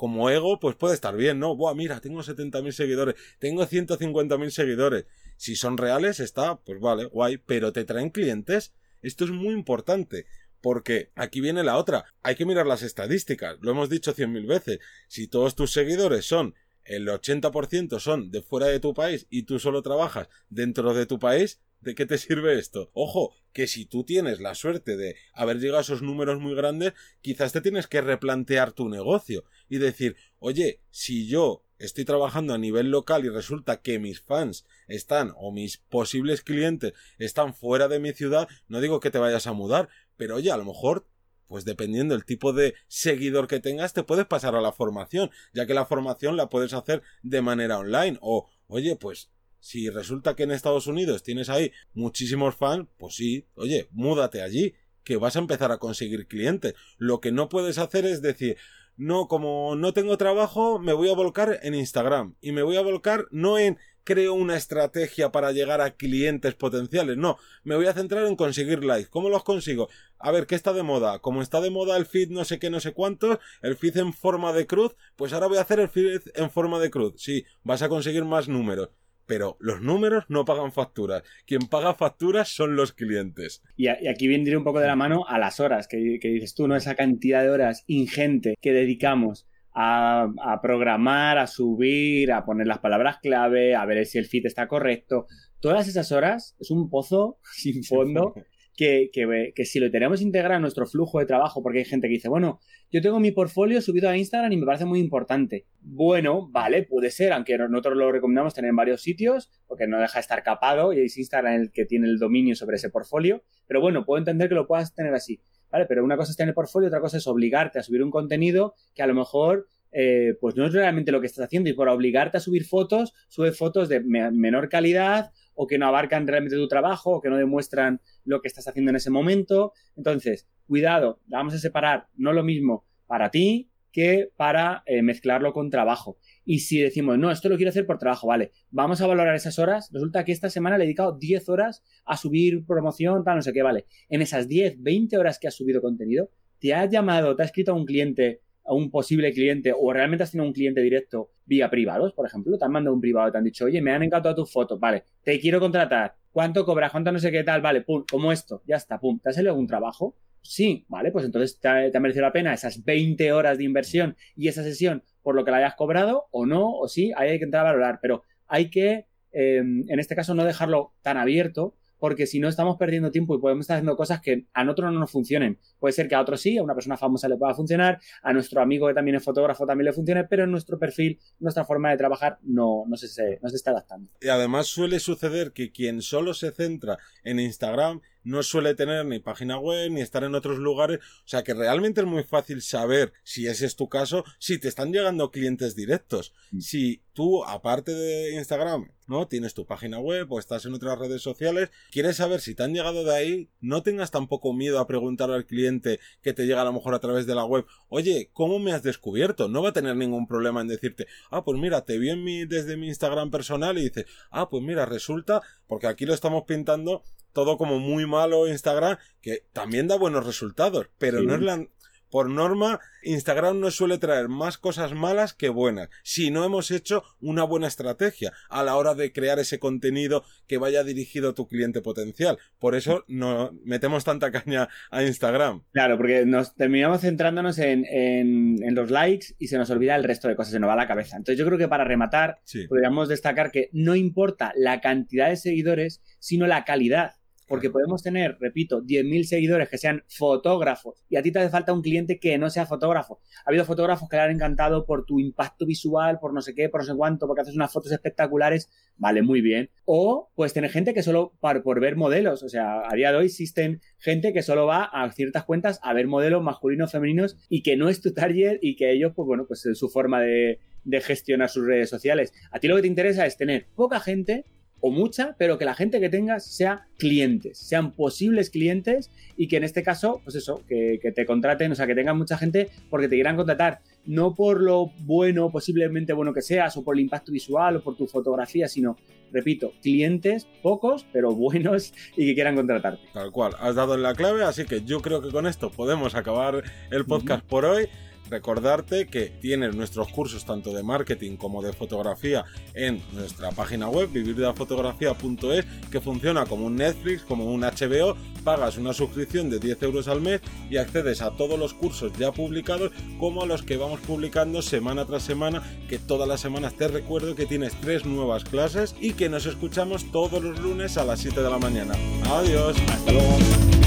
Como 0.00 0.30
ego, 0.30 0.58
pues 0.58 0.76
puede 0.76 0.94
estar 0.94 1.14
bien, 1.14 1.38
¿no? 1.38 1.54
Buah, 1.54 1.74
mira, 1.74 2.00
tengo 2.00 2.22
70.000 2.22 2.72
seguidores, 2.72 3.16
tengo 3.38 3.66
150.000 3.66 4.48
seguidores. 4.48 5.04
Si 5.36 5.56
son 5.56 5.76
reales, 5.76 6.20
está, 6.20 6.56
pues 6.56 6.80
vale, 6.80 7.04
guay, 7.04 7.36
pero 7.36 7.74
te 7.74 7.84
traen 7.84 8.08
clientes. 8.08 8.72
Esto 9.02 9.26
es 9.26 9.30
muy 9.30 9.52
importante. 9.52 10.24
Porque 10.62 11.10
aquí 11.16 11.42
viene 11.42 11.64
la 11.64 11.76
otra. 11.76 12.06
Hay 12.22 12.34
que 12.34 12.46
mirar 12.46 12.66
las 12.66 12.80
estadísticas. 12.80 13.58
Lo 13.60 13.72
hemos 13.72 13.90
dicho 13.90 14.14
cien 14.14 14.32
mil 14.32 14.46
veces. 14.46 14.78
Si 15.06 15.28
todos 15.28 15.54
tus 15.54 15.70
seguidores 15.70 16.24
son 16.24 16.54
el 16.84 17.06
80% 17.06 18.00
son 18.00 18.30
de 18.30 18.40
fuera 18.40 18.68
de 18.68 18.80
tu 18.80 18.94
país 18.94 19.26
y 19.28 19.42
tú 19.42 19.58
solo 19.58 19.82
trabajas 19.82 20.30
dentro 20.48 20.94
de 20.94 21.04
tu 21.04 21.18
país, 21.18 21.60
¿de 21.80 21.94
qué 21.94 22.06
te 22.06 22.18
sirve 22.18 22.58
esto? 22.58 22.90
Ojo, 22.94 23.34
que 23.52 23.66
si 23.66 23.84
tú 23.86 24.04
tienes 24.04 24.40
la 24.40 24.54
suerte 24.54 24.96
de 24.96 25.16
haber 25.32 25.58
llegado 25.58 25.78
a 25.78 25.82
esos 25.82 26.02
números 26.02 26.40
muy 26.40 26.54
grandes, 26.54 26.92
quizás 27.20 27.52
te 27.52 27.60
tienes 27.60 27.86
que 27.86 28.00
replantear 28.00 28.72
tu 28.72 28.88
negocio 28.88 29.44
y 29.68 29.78
decir, 29.78 30.16
oye, 30.38 30.80
si 30.90 31.26
yo 31.26 31.64
estoy 31.78 32.04
trabajando 32.04 32.54
a 32.54 32.58
nivel 32.58 32.90
local 32.90 33.24
y 33.24 33.30
resulta 33.30 33.80
que 33.80 33.98
mis 33.98 34.20
fans 34.20 34.66
están 34.86 35.32
o 35.36 35.50
mis 35.50 35.78
posibles 35.78 36.42
clientes 36.42 36.92
están 37.18 37.54
fuera 37.54 37.88
de 37.88 37.98
mi 37.98 38.12
ciudad, 38.12 38.48
no 38.68 38.80
digo 38.80 39.00
que 39.00 39.10
te 39.10 39.18
vayas 39.18 39.46
a 39.46 39.52
mudar, 39.52 39.88
pero 40.16 40.36
oye, 40.36 40.50
a 40.50 40.56
lo 40.56 40.64
mejor 40.64 41.06
pues 41.50 41.64
dependiendo 41.64 42.14
del 42.14 42.24
tipo 42.24 42.52
de 42.52 42.76
seguidor 42.86 43.48
que 43.48 43.58
tengas, 43.58 43.92
te 43.92 44.04
puedes 44.04 44.24
pasar 44.24 44.54
a 44.54 44.60
la 44.60 44.70
formación, 44.70 45.32
ya 45.52 45.66
que 45.66 45.74
la 45.74 45.84
formación 45.84 46.36
la 46.36 46.48
puedes 46.48 46.72
hacer 46.74 47.02
de 47.24 47.42
manera 47.42 47.76
online. 47.80 48.18
O, 48.20 48.48
oye, 48.68 48.94
pues 48.94 49.30
si 49.60 49.88
resulta 49.90 50.34
que 50.34 50.42
en 50.44 50.50
Estados 50.50 50.86
Unidos 50.86 51.22
tienes 51.22 51.48
ahí 51.48 51.72
muchísimos 51.94 52.56
fans, 52.56 52.88
pues 52.98 53.14
sí, 53.14 53.46
oye, 53.54 53.88
múdate 53.92 54.42
allí, 54.42 54.74
que 55.04 55.16
vas 55.16 55.36
a 55.36 55.40
empezar 55.40 55.72
a 55.72 55.78
conseguir 55.78 56.26
clientes. 56.26 56.74
Lo 56.98 57.20
que 57.20 57.32
no 57.32 57.48
puedes 57.48 57.78
hacer 57.78 58.04
es 58.06 58.22
decir, 58.22 58.56
no, 58.96 59.28
como 59.28 59.76
no 59.76 59.92
tengo 59.92 60.18
trabajo, 60.18 60.78
me 60.78 60.92
voy 60.92 61.08
a 61.08 61.14
volcar 61.14 61.60
en 61.62 61.74
Instagram. 61.74 62.36
Y 62.40 62.52
me 62.52 62.62
voy 62.62 62.76
a 62.76 62.82
volcar 62.82 63.26
no 63.30 63.58
en 63.58 63.78
creo 64.04 64.34
una 64.34 64.56
estrategia 64.56 65.30
para 65.30 65.52
llegar 65.52 65.80
a 65.80 65.92
clientes 65.96 66.54
potenciales. 66.54 67.16
No, 67.16 67.38
me 67.64 67.76
voy 67.76 67.86
a 67.86 67.92
centrar 67.92 68.26
en 68.26 68.36
conseguir 68.36 68.84
likes. 68.84 69.10
¿Cómo 69.10 69.28
los 69.28 69.44
consigo? 69.44 69.88
A 70.18 70.30
ver, 70.30 70.46
¿qué 70.46 70.54
está 70.54 70.72
de 70.72 70.82
moda? 70.82 71.20
Como 71.20 71.42
está 71.42 71.60
de 71.60 71.70
moda 71.70 71.96
el 71.96 72.06
feed 72.06 72.30
no 72.30 72.44
sé 72.44 72.58
qué, 72.58 72.70
no 72.70 72.80
sé 72.80 72.92
cuántos, 72.92 73.38
el 73.62 73.76
feed 73.76 73.98
en 73.98 74.12
forma 74.12 74.52
de 74.52 74.66
cruz, 74.66 74.96
pues 75.16 75.32
ahora 75.32 75.46
voy 75.46 75.58
a 75.58 75.62
hacer 75.62 75.80
el 75.80 75.88
feed 75.88 76.20
en 76.34 76.50
forma 76.50 76.78
de 76.78 76.90
cruz. 76.90 77.14
Sí, 77.16 77.44
vas 77.62 77.82
a 77.82 77.88
conseguir 77.88 78.24
más 78.24 78.48
números. 78.48 78.90
Pero 79.30 79.56
los 79.60 79.80
números 79.80 80.24
no 80.26 80.44
pagan 80.44 80.72
facturas. 80.72 81.22
Quien 81.46 81.68
paga 81.68 81.94
facturas 81.94 82.48
son 82.48 82.74
los 82.74 82.92
clientes. 82.92 83.62
Y, 83.76 83.84
y 83.84 84.08
aquí 84.08 84.26
vendría 84.26 84.58
un 84.58 84.64
poco 84.64 84.80
de 84.80 84.88
la 84.88 84.96
mano 84.96 85.24
a 85.28 85.38
las 85.38 85.60
horas 85.60 85.86
que, 85.86 86.18
que 86.20 86.28
dices 86.30 86.56
tú, 86.56 86.66
¿no? 86.66 86.74
Esa 86.74 86.96
cantidad 86.96 87.40
de 87.40 87.50
horas 87.50 87.84
ingente 87.86 88.56
que 88.60 88.72
dedicamos 88.72 89.46
a, 89.72 90.28
a, 90.42 90.60
programar, 90.60 91.38
a 91.38 91.46
subir, 91.46 92.32
a 92.32 92.44
poner 92.44 92.66
las 92.66 92.80
palabras 92.80 93.18
clave, 93.22 93.76
a 93.76 93.84
ver 93.84 94.04
si 94.04 94.18
el 94.18 94.26
feed 94.26 94.46
está 94.46 94.66
correcto. 94.66 95.28
Todas 95.60 95.86
esas 95.86 96.10
horas 96.10 96.56
es 96.58 96.72
un 96.72 96.90
pozo 96.90 97.38
sin 97.52 97.84
fondo 97.84 98.34
que, 98.80 99.10
que, 99.54 99.64
si 99.66 99.78
lo 99.78 99.90
tenemos 99.90 100.22
integrado 100.22 100.54
en 100.54 100.62
nuestro 100.62 100.86
flujo 100.86 101.18
de 101.18 101.26
trabajo, 101.26 101.62
porque 101.62 101.80
hay 101.80 101.84
gente 101.84 102.08
que 102.08 102.14
dice, 102.14 102.30
bueno, 102.30 102.60
yo 102.90 103.02
tengo 103.02 103.20
mi 103.20 103.30
portfolio 103.30 103.82
subido 103.82 104.08
a 104.08 104.16
Instagram 104.16 104.50
y 104.52 104.56
me 104.56 104.64
parece 104.64 104.86
muy 104.86 105.00
importante. 105.00 105.66
Bueno, 105.82 106.48
vale, 106.50 106.84
puede 106.84 107.10
ser, 107.10 107.34
aunque 107.34 107.58
nosotros 107.58 107.98
lo 107.98 108.10
recomendamos 108.10 108.54
tener 108.54 108.70
en 108.70 108.76
varios 108.76 109.02
sitios, 109.02 109.50
porque 109.66 109.86
no 109.86 110.00
deja 110.00 110.14
de 110.14 110.20
estar 110.20 110.42
capado 110.42 110.94
y 110.94 111.00
es 111.00 111.18
Instagram 111.18 111.60
el 111.60 111.72
que 111.72 111.84
tiene 111.84 112.06
el 112.06 112.18
dominio 112.18 112.56
sobre 112.56 112.76
ese 112.76 112.88
portfolio, 112.88 113.42
pero 113.66 113.82
bueno, 113.82 114.06
puedo 114.06 114.18
entender 114.18 114.48
que 114.48 114.54
lo 114.54 114.66
puedas 114.66 114.94
tener 114.94 115.12
así. 115.12 115.42
¿vale? 115.70 115.84
Pero 115.84 116.02
una 116.02 116.16
cosa 116.16 116.30
es 116.30 116.38
tener 116.38 116.54
portfolio, 116.54 116.88
otra 116.88 117.02
cosa 117.02 117.18
es 117.18 117.26
obligarte 117.26 117.78
a 117.78 117.82
subir 117.82 118.02
un 118.02 118.10
contenido 118.10 118.72
que 118.94 119.02
a 119.02 119.06
lo 119.06 119.14
mejor 119.14 119.68
eh, 119.92 120.36
pues 120.40 120.56
no 120.56 120.66
es 120.66 120.72
realmente 120.72 121.12
lo 121.12 121.20
que 121.20 121.26
estás 121.26 121.44
haciendo 121.44 121.68
y 121.68 121.74
por 121.74 121.88
obligarte 121.90 122.38
a 122.38 122.40
subir 122.40 122.64
fotos, 122.64 123.12
sube 123.28 123.52
fotos 123.52 123.90
de 123.90 124.00
me 124.00 124.30
menor 124.30 124.70
calidad 124.70 125.32
o 125.62 125.66
que 125.66 125.76
no 125.76 125.86
abarcan 125.86 126.26
realmente 126.26 126.56
tu 126.56 126.68
trabajo 126.68 127.10
o 127.10 127.20
que 127.20 127.28
no 127.28 127.36
demuestran 127.36 128.00
lo 128.24 128.40
que 128.40 128.48
estás 128.48 128.66
haciendo 128.66 128.88
en 128.88 128.96
ese 128.96 129.10
momento. 129.10 129.74
Entonces, 129.94 130.48
cuidado, 130.66 131.20
vamos 131.26 131.52
a 131.52 131.58
separar 131.58 132.06
no 132.16 132.32
lo 132.32 132.42
mismo 132.42 132.86
para 133.06 133.30
ti 133.30 133.70
que 133.92 134.30
para 134.36 134.82
eh, 134.86 135.02
mezclarlo 135.02 135.52
con 135.52 135.68
trabajo. 135.68 136.16
Y 136.46 136.60
si 136.60 136.80
decimos, 136.80 137.18
no, 137.18 137.30
esto 137.30 137.50
lo 137.50 137.56
quiero 137.56 137.68
hacer 137.68 137.84
por 137.84 137.98
trabajo, 137.98 138.26
vale, 138.26 138.52
vamos 138.70 139.02
a 139.02 139.06
valorar 139.06 139.34
esas 139.34 139.58
horas. 139.58 139.90
Resulta 139.92 140.24
que 140.24 140.32
esta 140.32 140.48
semana 140.48 140.78
le 140.78 140.84
he 140.84 140.86
dedicado 140.86 141.18
10 141.18 141.50
horas 141.50 141.84
a 142.06 142.16
subir 142.16 142.64
promoción, 142.64 143.22
tal, 143.22 143.36
no 143.36 143.42
sé 143.42 143.52
qué, 143.52 143.60
vale. 143.60 143.84
En 144.08 144.22
esas 144.22 144.48
10, 144.48 144.82
20 144.82 145.18
horas 145.18 145.38
que 145.38 145.46
has 145.46 145.54
subido 145.54 145.82
contenido, 145.82 146.30
te 146.58 146.72
has 146.72 146.88
llamado, 146.88 147.36
te 147.36 147.42
ha 147.42 147.46
escrito 147.46 147.72
a 147.72 147.74
un 147.74 147.84
cliente, 147.84 148.40
a 148.64 148.72
un 148.72 148.90
posible 148.90 149.30
cliente, 149.34 149.74
o 149.78 149.92
realmente 149.92 150.24
has 150.24 150.30
tenido 150.30 150.46
un 150.46 150.54
cliente 150.54 150.80
directo 150.80 151.32
vía 151.50 151.68
privados, 151.68 152.12
por 152.12 152.26
ejemplo, 152.26 152.56
te 152.56 152.64
han 152.64 152.70
mandado 152.70 152.94
un 152.94 153.00
privado, 153.00 153.32
te 153.32 153.38
han 153.38 153.42
dicho, 153.42 153.64
oye, 153.64 153.82
me 153.82 153.90
han 153.90 154.04
encantado 154.04 154.36
tus 154.36 154.52
fotos, 154.52 154.78
vale, 154.78 155.02
te 155.24 155.40
quiero 155.40 155.58
contratar, 155.58 156.14
¿cuánto 156.30 156.64
cobras? 156.64 156.92
¿Cuánto 156.92 157.10
no 157.10 157.18
sé 157.18 157.32
qué 157.32 157.42
tal? 157.42 157.60
Vale, 157.60 157.80
pum, 157.80 158.04
como 158.08 158.30
esto, 158.30 158.62
ya 158.66 158.76
está, 158.76 159.00
pum, 159.00 159.18
¿te 159.18 159.30
ha 159.30 159.32
salido 159.32 159.50
algún 159.50 159.66
trabajo? 159.66 160.14
Sí, 160.42 160.86
vale, 160.88 161.10
pues 161.10 161.24
entonces 161.24 161.58
te 161.58 161.68
ha, 161.68 162.00
merecido 162.00 162.24
la 162.24 162.32
pena 162.32 162.54
esas 162.54 162.84
20 162.84 163.32
horas 163.32 163.58
de 163.58 163.64
inversión 163.64 164.16
y 164.36 164.46
esa 164.46 164.62
sesión 164.62 165.02
por 165.22 165.34
lo 165.34 165.44
que 165.44 165.50
la 165.50 165.56
hayas 165.56 165.74
cobrado 165.74 166.28
o 166.30 166.46
no, 166.46 166.70
o 166.70 166.86
sí, 166.86 167.12
ahí 167.16 167.30
hay 167.30 167.38
que 167.38 167.44
entrar 167.44 167.66
a 167.66 167.70
valorar, 167.70 167.98
pero 168.00 168.22
hay 168.46 168.70
que, 168.70 169.06
eh, 169.32 169.56
en 169.58 169.98
este 169.98 170.14
caso, 170.14 170.34
no 170.34 170.44
dejarlo 170.44 170.94
tan 171.02 171.16
abierto 171.16 171.74
porque 172.00 172.26
si 172.26 172.40
no 172.40 172.48
estamos 172.48 172.76
perdiendo 172.76 173.10
tiempo 173.10 173.36
y 173.36 173.38
podemos 173.38 173.64
estar 173.64 173.76
haciendo 173.76 173.96
cosas 173.96 174.20
que 174.20 174.46
a 174.52 174.64
nosotros 174.64 174.92
no 174.92 174.98
nos 174.98 175.10
funcionen. 175.10 175.58
Puede 175.78 175.92
ser 175.92 176.08
que 176.08 176.16
a 176.16 176.20
otros 176.20 176.40
sí, 176.40 176.58
a 176.58 176.62
una 176.62 176.74
persona 176.74 176.96
famosa 176.96 177.28
le 177.28 177.36
pueda 177.36 177.54
funcionar, 177.54 178.00
a 178.22 178.32
nuestro 178.32 178.60
amigo 178.60 178.88
que 178.88 178.94
también 178.94 179.16
es 179.16 179.22
fotógrafo 179.22 179.66
también 179.66 179.86
le 179.86 179.92
funcione, 179.92 180.24
pero 180.24 180.44
en 180.44 180.50
nuestro 180.50 180.78
perfil, 180.78 181.20
nuestra 181.38 181.64
forma 181.64 181.90
de 181.90 181.96
trabajar 181.96 182.38
no, 182.42 182.84
no, 182.88 182.96
se, 182.96 183.38
no 183.42 183.48
se 183.48 183.56
está 183.56 183.70
adaptando. 183.70 184.10
Y 184.20 184.28
además 184.28 184.66
suele 184.66 184.98
suceder 184.98 185.52
que 185.52 185.70
quien 185.70 186.02
solo 186.02 186.34
se 186.34 186.50
centra 186.50 186.98
en 187.22 187.38
Instagram 187.38 188.00
no 188.24 188.42
suele 188.42 188.74
tener 188.74 189.04
ni 189.06 189.18
página 189.18 189.58
web 189.58 189.90
ni 189.90 190.00
estar 190.00 190.24
en 190.24 190.34
otros 190.34 190.58
lugares. 190.58 190.98
O 190.98 191.28
sea 191.28 191.42
que 191.42 191.54
realmente 191.54 192.00
es 192.00 192.06
muy 192.06 192.24
fácil 192.24 192.62
saber 192.62 193.12
si 193.22 193.46
ese 193.46 193.66
es 193.66 193.76
tu 193.76 193.88
caso, 193.88 194.24
si 194.38 194.58
te 194.58 194.68
están 194.68 194.92
llegando 194.92 195.30
clientes 195.30 195.74
directos. 195.74 196.32
Mm. 196.50 196.60
Si 196.60 197.02
tú, 197.12 197.44
aparte 197.44 197.92
de 197.92 198.34
Instagram, 198.34 198.90
¿no? 199.06 199.26
Tienes 199.26 199.54
tu 199.54 199.66
página 199.66 199.98
web 199.98 200.30
o 200.30 200.38
estás 200.38 200.64
en 200.66 200.74
otras 200.74 200.98
redes 200.98 201.20
sociales, 201.20 201.70
quieres 201.90 202.16
saber 202.16 202.40
si 202.40 202.54
te 202.54 202.62
han 202.62 202.72
llegado 202.72 203.04
de 203.04 203.14
ahí, 203.14 203.48
no 203.60 203.82
tengas 203.82 204.10
tampoco 204.10 204.52
miedo 204.52 204.78
a 204.78 204.86
preguntar 204.86 205.30
al 205.30 205.46
cliente 205.46 205.98
que 206.22 206.32
te 206.32 206.46
llega 206.46 206.62
a 206.62 206.64
lo 206.64 206.72
mejor 206.72 206.94
a 206.94 207.00
través 207.00 207.26
de 207.26 207.34
la 207.34 207.44
web, 207.44 207.66
oye, 207.88 208.30
¿cómo 208.32 208.58
me 208.58 208.72
has 208.72 208.82
descubierto? 208.82 209.48
No 209.48 209.62
va 209.62 209.70
a 209.70 209.72
tener 209.72 209.96
ningún 209.96 210.26
problema 210.26 210.60
en 210.60 210.68
decirte, 210.68 211.08
ah, 211.30 211.44
pues 211.44 211.58
mira, 211.58 211.84
te 211.84 211.98
vi 211.98 212.10
en 212.10 212.22
mi, 212.22 212.46
desde 212.46 212.76
mi 212.76 212.86
Instagram 212.86 213.30
personal 213.30 213.78
y 213.78 213.82
dice, 213.82 214.06
ah, 214.30 214.48
pues 214.48 214.62
mira, 214.62 214.86
resulta, 214.86 215.42
porque 215.66 215.88
aquí 215.88 216.06
lo 216.06 216.14
estamos 216.14 216.44
pintando 216.44 217.02
todo 217.32 217.56
como 217.56 217.78
muy 217.78 218.06
malo 218.06 218.48
Instagram, 218.48 218.98
que 219.20 219.44
también 219.52 219.88
da 219.88 219.96
buenos 219.96 220.26
resultados, 220.26 220.88
pero 220.98 221.22
no 221.22 221.34
es 221.34 221.40
la... 221.40 221.66
Por 222.10 222.28
norma, 222.28 222.80
Instagram 223.04 223.60
no 223.60 223.70
suele 223.70 223.98
traer 223.98 224.28
más 224.28 224.58
cosas 224.58 224.92
malas 224.94 225.32
que 225.32 225.48
buenas, 225.48 225.90
si 226.02 226.32
no 226.32 226.44
hemos 226.44 226.72
hecho 226.72 227.04
una 227.20 227.44
buena 227.44 227.68
estrategia 227.68 228.32
a 228.48 228.64
la 228.64 228.74
hora 228.76 228.94
de 228.94 229.12
crear 229.12 229.38
ese 229.38 229.60
contenido 229.60 230.24
que 230.48 230.58
vaya 230.58 230.82
dirigido 230.82 231.30
a 231.30 231.34
tu 231.34 231.46
cliente 231.46 231.82
potencial. 231.82 232.38
Por 232.58 232.74
eso 232.74 233.04
no 233.06 233.52
metemos 233.64 234.04
tanta 234.04 234.32
caña 234.32 234.68
a 234.90 235.04
Instagram. 235.04 235.62
Claro, 235.72 235.96
porque 235.96 236.26
nos 236.26 236.56
terminamos 236.56 237.02
centrándonos 237.02 237.58
en, 237.58 237.86
en, 237.86 238.74
los 238.74 238.90
likes 238.90 239.34
y 239.38 239.46
se 239.46 239.58
nos 239.58 239.70
olvida 239.70 239.94
el 239.94 240.04
resto 240.04 240.26
de 240.26 240.34
cosas, 240.34 240.52
se 240.52 240.58
nos 240.58 240.68
va 240.68 240.74
a 240.74 240.76
la 240.76 240.88
cabeza. 240.88 241.16
Entonces 241.16 241.38
yo 241.38 241.46
creo 241.46 241.58
que 241.58 241.68
para 241.68 241.84
rematar, 241.84 242.40
podríamos 242.68 243.08
destacar 243.08 243.52
que 243.52 243.68
no 243.72 243.94
importa 243.94 244.52
la 244.56 244.80
cantidad 244.80 245.28
de 245.28 245.36
seguidores, 245.36 246.02
sino 246.18 246.48
la 246.48 246.64
calidad 246.64 247.19
porque 247.50 247.68
podemos 247.68 248.00
tener, 248.00 248.36
repito, 248.38 248.80
10.000 248.80 249.24
seguidores 249.24 249.68
que 249.68 249.76
sean 249.76 250.04
fotógrafos 250.06 251.02
y 251.08 251.16
a 251.16 251.22
ti 251.22 251.32
te 251.32 251.40
hace 251.40 251.50
falta 251.50 251.72
un 251.72 251.82
cliente 251.82 252.20
que 252.20 252.38
no 252.38 252.48
sea 252.48 252.64
fotógrafo. 252.64 253.18
Ha 253.44 253.50
habido 253.50 253.64
fotógrafos 253.64 254.08
que 254.08 254.14
le 254.14 254.22
han 254.22 254.30
encantado 254.30 254.86
por 254.86 255.04
tu 255.04 255.18
impacto 255.18 255.66
visual, 255.66 256.20
por 256.20 256.32
no 256.32 256.42
sé 256.42 256.54
qué, 256.54 256.68
por 256.68 256.82
no 256.82 256.86
sé 256.86 256.94
cuánto, 256.94 257.26
porque 257.26 257.42
haces 257.42 257.56
unas 257.56 257.72
fotos 257.72 257.90
espectaculares, 257.90 258.70
vale, 258.98 259.22
muy 259.22 259.40
bien. 259.40 259.68
O 259.84 260.30
puedes 260.36 260.52
tener 260.52 260.70
gente 260.70 260.94
que 260.94 261.02
solo 261.02 261.32
por, 261.40 261.64
por 261.64 261.80
ver 261.80 261.96
modelos, 261.96 262.44
o 262.44 262.48
sea, 262.48 262.82
a 262.88 262.94
día 262.94 263.10
de 263.10 263.18
hoy 263.18 263.26
existen 263.26 263.80
gente 263.98 264.32
que 264.32 264.42
solo 264.42 264.66
va 264.66 264.84
a 264.84 265.10
ciertas 265.10 265.42
cuentas 265.42 265.80
a 265.82 265.92
ver 265.92 266.06
modelos 266.06 266.44
masculinos, 266.44 266.92
femeninos 266.92 267.36
y 267.48 267.64
que 267.64 267.76
no 267.76 267.88
es 267.88 268.00
tu 268.00 268.14
target 268.14 268.60
y 268.62 268.76
que 268.76 268.92
ellos, 268.92 269.12
pues 269.16 269.26
bueno, 269.26 269.46
pues 269.48 269.66
es 269.66 269.76
su 269.76 269.88
forma 269.88 270.20
de, 270.20 270.60
de 270.84 271.00
gestionar 271.00 271.48
sus 271.48 271.66
redes 271.66 271.90
sociales. 271.90 272.32
A 272.52 272.60
ti 272.60 272.68
lo 272.68 272.76
que 272.76 272.82
te 272.82 272.88
interesa 272.88 273.26
es 273.26 273.36
tener 273.36 273.66
poca 273.74 273.98
gente 273.98 274.44
o 274.80 274.90
mucha, 274.90 275.34
pero 275.38 275.58
que 275.58 275.64
la 275.64 275.74
gente 275.74 276.00
que 276.00 276.08
tengas 276.08 276.44
sea 276.44 276.86
clientes, 276.98 277.58
sean 277.58 277.92
posibles 277.92 278.50
clientes 278.50 279.10
y 279.36 279.48
que 279.48 279.56
en 279.56 279.64
este 279.64 279.82
caso, 279.82 280.20
pues 280.24 280.36
eso, 280.36 280.62
que, 280.68 280.98
te 281.14 281.26
contraten, 281.26 281.72
o 281.72 281.74
sea, 281.74 281.86
que 281.86 281.94
tengan 281.94 282.16
mucha 282.16 282.36
gente 282.38 282.70
porque 282.88 283.08
te 283.08 283.16
quieran 283.16 283.36
contratar, 283.36 283.80
no 284.06 284.34
por 284.34 284.60
lo 284.60 284.92
bueno, 285.00 285.50
posiblemente 285.50 286.12
bueno 286.12 286.32
que 286.32 286.42
seas, 286.42 286.76
o 286.76 286.84
por 286.84 286.96
el 286.96 287.00
impacto 287.00 287.32
visual, 287.32 287.76
o 287.76 287.82
por 287.82 287.96
tu 287.96 288.06
fotografía, 288.06 288.68
sino, 288.68 288.96
repito, 289.32 289.72
clientes, 289.82 290.46
pocos, 290.62 291.06
pero 291.12 291.34
buenos 291.34 291.92
y 292.16 292.26
que 292.26 292.34
quieran 292.34 292.56
contratarte. 292.56 293.02
Tal 293.12 293.30
cual, 293.30 293.54
has 293.58 293.74
dado 293.74 293.94
en 293.94 294.02
la 294.02 294.14
clave, 294.14 294.44
así 294.44 294.64
que 294.64 294.82
yo 294.82 295.00
creo 295.00 295.20
que 295.22 295.30
con 295.30 295.46
esto 295.46 295.70
podemos 295.70 296.14
acabar 296.14 296.62
el 296.90 297.04
podcast 297.04 297.44
por 297.44 297.64
hoy. 297.64 297.88
Recordarte 298.30 299.08
que 299.08 299.26
tienes 299.26 299.74
nuestros 299.74 300.08
cursos 300.08 300.44
tanto 300.44 300.72
de 300.72 300.84
marketing 300.84 301.36
como 301.36 301.62
de 301.62 301.72
fotografía 301.72 302.44
en 302.74 303.02
nuestra 303.12 303.50
página 303.50 303.88
web 303.88 304.08
vivirdefotografía.es 304.12 305.66
que 305.90 306.00
funciona 306.00 306.46
como 306.46 306.66
un 306.66 306.76
Netflix, 306.76 307.22
como 307.22 307.46
un 307.46 307.62
HBO, 307.62 308.16
pagas 308.44 308.78
una 308.78 308.92
suscripción 308.92 309.50
de 309.50 309.58
10 309.58 309.82
euros 309.82 310.06
al 310.06 310.20
mes 310.20 310.40
y 310.70 310.76
accedes 310.76 311.22
a 311.22 311.32
todos 311.32 311.58
los 311.58 311.74
cursos 311.74 312.12
ya 312.18 312.30
publicados 312.30 312.92
como 313.18 313.42
a 313.42 313.46
los 313.46 313.62
que 313.62 313.76
vamos 313.76 314.00
publicando 314.00 314.62
semana 314.62 315.04
tras 315.04 315.24
semana 315.24 315.62
que 315.88 315.98
todas 315.98 316.28
las 316.28 316.40
semanas 316.40 316.74
te 316.74 316.86
recuerdo 316.86 317.34
que 317.34 317.46
tienes 317.46 317.74
tres 317.80 318.06
nuevas 318.06 318.44
clases 318.44 318.94
y 319.00 319.14
que 319.14 319.28
nos 319.28 319.46
escuchamos 319.46 320.10
todos 320.12 320.42
los 320.42 320.60
lunes 320.60 320.96
a 320.96 321.04
las 321.04 321.20
7 321.20 321.42
de 321.42 321.50
la 321.50 321.58
mañana. 321.58 321.94
Adiós. 322.30 322.76
Hasta 322.88 323.12
luego. 323.12 323.79